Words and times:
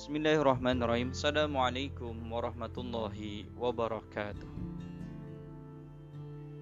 Bismillahirrahmanirrahim. 0.00 1.12
Assalamualaikum 1.12 2.16
warahmatullahi 2.32 3.44
wabarakatuh. 3.52 4.48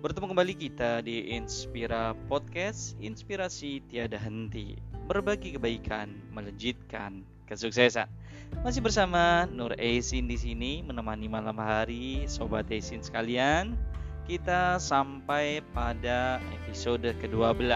Bertemu 0.03 0.27
kembali 0.35 0.55
kita 0.59 1.07
di 1.07 1.39
Inspira 1.39 2.19
Podcast, 2.27 2.99
inspirasi 2.99 3.79
tiada 3.87 4.19
henti, 4.19 4.75
berbagi 5.07 5.55
kebaikan, 5.55 6.19
melejitkan 6.35 7.23
kesuksesan. 7.47 8.11
Masih 8.67 8.83
bersama 8.83 9.47
Nur 9.55 9.71
Aisin 9.79 10.27
di 10.27 10.35
sini 10.35 10.83
menemani 10.83 11.31
malam 11.31 11.63
hari 11.63 12.27
sobat 12.27 12.67
Aisin 12.75 13.07
sekalian. 13.07 13.79
Kita 14.27 14.83
sampai 14.83 15.63
pada 15.71 16.43
episode 16.59 17.15
ke-12 17.23 17.71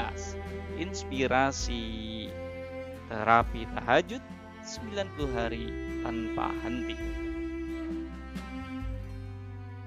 Inspirasi 0.82 2.26
Terapi 3.06 3.62
Tahajud 3.78 4.41
90 4.62 5.26
hari 5.34 5.66
tanpa 6.06 6.54
henti. 6.62 6.94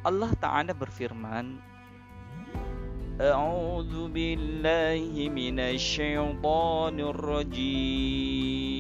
Allah 0.04 0.30
Ta'ala 0.38 0.76
berfirman 0.76 1.58
A'udzu 3.16 4.12
billahi 4.12 5.32
minasyaitonir 5.32 7.16
rajim 7.16 8.76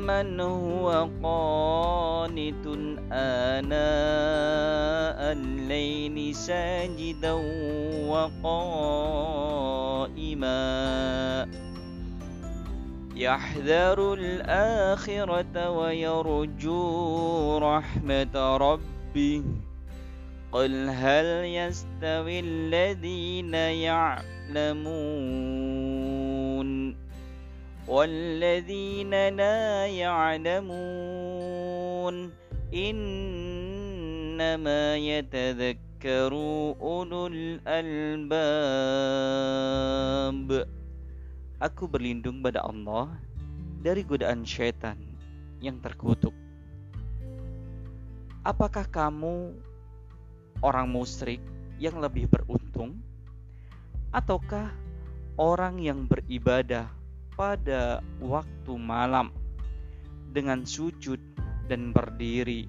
أمن 0.00 0.40
هو 0.40 1.08
قانت 1.22 2.66
آناء 3.12 3.72
الليل 5.32 6.34
ساجدا 6.34 7.32
وقائما. 8.08 8.40
يحذر 13.16 14.14
الآخرة 14.14 15.70
ويرجو 15.70 17.58
رحمة 17.58 18.56
ربه. 18.56 19.42
قل 20.52 20.88
هل 20.88 21.44
يستوي 21.44 22.40
الذين 22.40 23.54
يعلمون 23.54 25.59
والذين 27.89 29.13
لا 29.37 29.85
يعلمون 29.85 31.35
إنما 32.73 33.77
يتذكر 34.97 36.33
أولو 36.81 37.27
الألباب 37.29 38.35
Aku 41.55 41.87
berlindung 41.87 42.43
pada 42.43 42.67
Allah 42.67 43.15
dari 43.79 44.03
godaan 44.03 44.43
syaitan 44.43 44.99
yang 45.63 45.79
terkutuk. 45.79 46.35
Apakah 48.43 48.83
kamu 48.91 49.55
orang 50.59 50.91
musyrik 50.91 51.39
yang 51.79 52.03
lebih 52.03 52.27
beruntung? 52.27 52.99
Ataukah 54.11 54.67
orang 55.39 55.79
yang 55.79 56.03
beribadah 56.03 56.91
pada 57.40 58.04
waktu 58.20 58.76
malam 58.76 59.32
dengan 60.28 60.68
sujud 60.68 61.16
dan 61.72 61.88
berdiri 61.88 62.68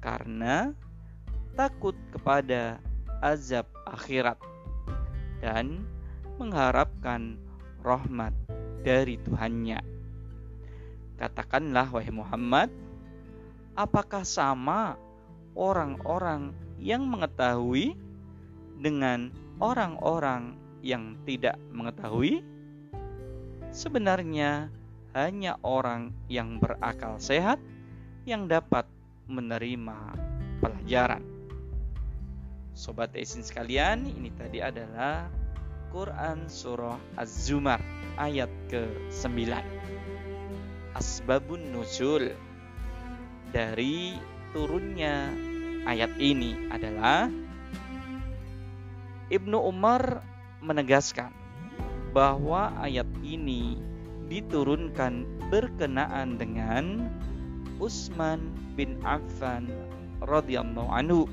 karena 0.00 0.72
takut 1.52 1.92
kepada 2.08 2.80
azab 3.20 3.68
akhirat 3.84 4.40
dan 5.44 5.84
mengharapkan 6.40 7.36
rahmat 7.84 8.32
dari 8.88 9.20
Tuhannya. 9.20 9.84
Katakanlah 11.20 11.92
wahai 11.92 12.08
Muhammad, 12.08 12.72
apakah 13.76 14.24
sama 14.24 14.96
orang-orang 15.52 16.56
yang 16.80 17.04
mengetahui 17.04 18.00
dengan 18.80 19.28
orang-orang 19.60 20.56
yang 20.80 21.20
tidak 21.28 21.60
mengetahui? 21.68 22.40
Sebenarnya 23.68 24.72
hanya 25.12 25.60
orang 25.60 26.12
yang 26.28 26.56
berakal 26.60 27.20
sehat 27.20 27.60
yang 28.24 28.48
dapat 28.48 28.88
menerima 29.28 30.16
pelajaran. 30.60 31.24
Sobat 32.72 33.12
Esin 33.18 33.42
sekalian, 33.42 34.06
ini 34.06 34.30
tadi 34.32 34.62
adalah 34.62 35.26
Quran 35.90 36.46
Surah 36.46 37.00
Az-Zumar 37.16 37.80
ayat 38.20 38.52
ke-9 38.68 39.48
Asbabun 40.92 41.72
Nuzul 41.72 42.36
Dari 43.48 44.14
turunnya 44.52 45.32
ayat 45.88 46.12
ini 46.20 46.68
adalah 46.68 47.32
Ibnu 49.32 49.58
Umar 49.64 50.20
menegaskan 50.60 51.32
bahwa 52.18 52.74
ayat 52.82 53.06
ini 53.22 53.78
diturunkan 54.26 55.22
berkenaan 55.54 56.34
dengan 56.34 57.06
Utsman 57.78 58.42
bin 58.74 58.98
Affan 59.06 59.70
radhiyallahu 60.26 60.90
anhu 60.90 61.30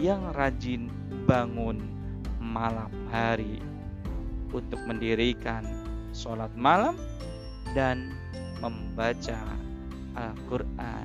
yang 0.00 0.24
rajin 0.32 0.88
bangun 1.28 1.84
malam 2.40 2.88
hari 3.12 3.60
untuk 4.56 4.80
mendirikan 4.88 5.68
sholat 6.16 6.48
malam 6.56 6.96
dan 7.76 8.08
membaca 8.64 9.36
Al-Quran. 10.16 11.04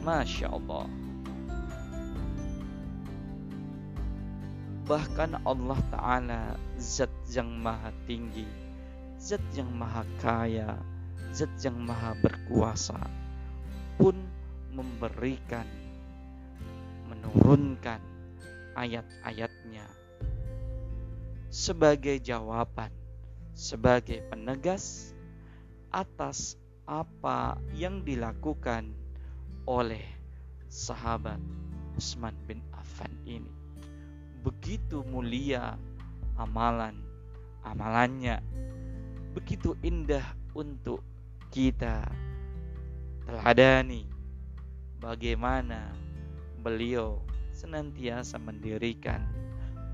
Masya 0.00 0.48
Allah. 0.48 0.88
Bahkan 4.88 5.44
Allah 5.44 5.80
Ta'ala 5.92 6.42
zat 6.80 7.12
yang 7.28 7.60
maha 7.60 7.92
tinggi, 8.08 8.48
zat 9.20 9.44
yang 9.52 9.68
maha 9.76 10.00
kaya, 10.16 10.80
zat 11.28 11.52
yang 11.60 11.76
maha 11.76 12.16
berkuasa 12.24 12.96
pun 14.00 14.16
memberikan, 14.72 15.68
menurunkan 17.04 18.00
ayat-ayatnya 18.72 19.84
sebagai 21.52 22.16
jawaban, 22.24 22.88
sebagai 23.52 24.24
penegas 24.32 25.12
atas 25.92 26.56
apa 26.88 27.60
yang 27.76 28.00
dilakukan 28.04 28.88
oleh 29.68 30.04
sahabat 30.72 31.40
Utsman 31.92 32.32
bin 32.48 32.64
Affan 32.72 33.12
ini. 33.28 33.57
Begitu 34.42 35.02
mulia 35.06 35.74
amalan 36.38 37.08
amalannya, 37.68 38.40
begitu 39.36 39.76
indah 39.84 40.24
untuk 40.56 41.04
kita 41.52 42.08
teladani 43.28 44.08
bagaimana 45.02 45.92
beliau 46.64 47.20
senantiasa 47.52 48.40
mendirikan, 48.40 49.20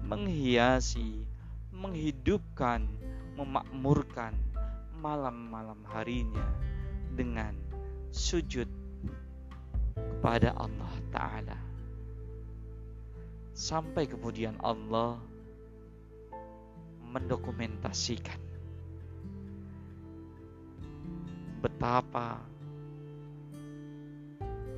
menghiasi, 0.07 1.25
menghidupkan, 1.75 2.87
memakmurkan 3.35 4.37
malam-malam 5.03 5.83
harinya 5.91 6.47
dengan 7.19 7.53
sujud 8.15 8.69
kepada 9.99 10.55
Allah 10.57 10.95
Ta'ala. 11.11 11.74
Sampai 13.55 14.11
kemudian 14.11 14.59
Allah 14.59 15.23
mendokumentasikan 17.07 18.43
betapa 21.63 22.43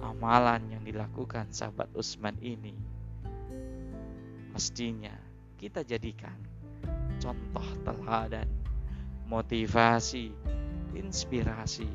amalan 0.05 0.70
yang 0.70 0.84
dilakukan 0.84 1.49
sahabat 1.49 1.88
Utsman 1.96 2.37
ini 2.44 2.76
mestinya 4.52 5.17
kita 5.56 5.81
jadikan 5.81 6.37
contoh 7.17 7.67
teladan, 7.82 8.46
motivasi, 9.26 10.31
inspirasi 10.94 11.88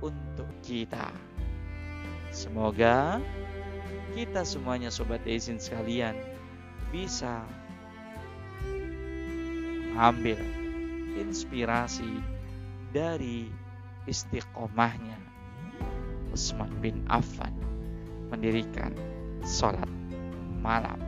untuk 0.00 0.48
kita. 0.64 1.12
Semoga 2.28 3.18
kita 4.12 4.44
semuanya 4.44 4.92
sobat 4.92 5.24
izin 5.24 5.56
sekalian 5.56 6.16
bisa 6.92 7.44
mengambil 9.98 10.38
inspirasi 11.18 12.22
dari 12.94 13.50
istiqomahnya 14.06 15.18
Utsman 16.30 16.70
bin 16.78 17.02
Affan 17.10 17.52
mendirikan 18.30 18.94
sholat 19.42 19.88
malam. 20.62 21.00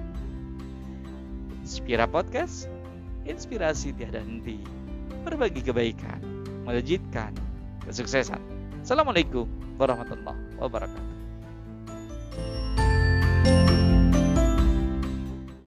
Inspira 1.62 2.08
Podcast, 2.08 2.67
inspirasi 3.28 3.94
tiada 3.94 4.19
henti 4.19 4.58
berbagi 5.22 5.62
kebaikan, 5.62 6.19
melejitkan 6.67 7.31
kesuksesan. 7.87 8.43
Assalamualaikum 8.82 9.69
warahmatullahi 9.81 10.37
wabarakatuh. 10.61 11.09